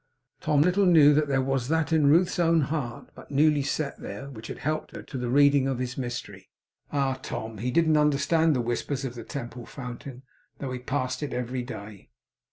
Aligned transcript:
Tom 0.39 0.63
little 0.63 0.87
knew 0.87 1.13
that 1.13 1.27
there 1.27 1.43
was 1.43 1.67
that 1.67 1.93
in 1.93 2.07
Ruth's 2.09 2.39
own 2.39 2.61
heart, 2.61 3.11
but 3.13 3.29
newly 3.29 3.61
set 3.61 3.99
there, 3.99 4.31
which 4.31 4.47
had 4.47 4.57
helped 4.57 4.95
her 4.95 5.03
to 5.03 5.15
the 5.15 5.29
reading 5.29 5.67
of 5.67 5.77
his 5.77 5.95
mystery. 5.95 6.49
Ah, 6.91 7.19
Tom! 7.21 7.59
He 7.59 7.69
didn't 7.69 7.97
understand 7.97 8.55
the 8.55 8.61
whispers 8.61 9.05
of 9.05 9.13
the 9.13 9.23
Temple 9.23 9.67
Fountain, 9.67 10.23
though 10.57 10.71
he 10.71 10.79
passed 10.79 11.21
it 11.21 11.33
every 11.33 11.61
day. 11.61 12.09